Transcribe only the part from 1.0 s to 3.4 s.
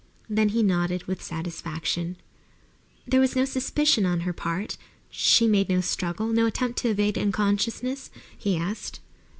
with satisfaction. "There was